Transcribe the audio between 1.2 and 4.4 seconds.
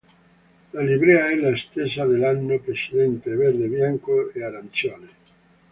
è la stessa dell'anno precedente: verde, bianco